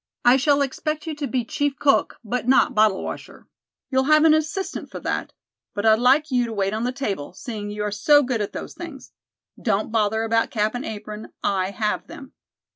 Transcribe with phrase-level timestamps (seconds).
[0.25, 3.45] I shall expect you to be chief cook, but not bottle washer.
[3.91, 5.31] You'll have an assistant for that;
[5.75, 8.51] but I'd like you to wait on the table, seeing you are so good at
[8.51, 9.11] those things.
[9.61, 11.31] Don't bother about cap and apron.
[11.43, 12.33] I have them.